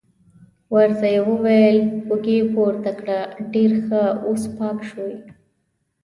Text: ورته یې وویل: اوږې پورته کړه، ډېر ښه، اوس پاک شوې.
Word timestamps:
ورته 0.73 1.05
یې 1.13 1.19
وویل: 1.29 1.79
اوږې 2.09 2.37
پورته 2.53 2.91
کړه، 2.99 3.19
ډېر 3.53 3.71
ښه، 3.85 4.03
اوس 4.27 4.43
پاک 4.57 4.77
شوې. 4.89 5.15